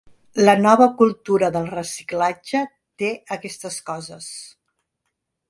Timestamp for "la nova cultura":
0.45-1.49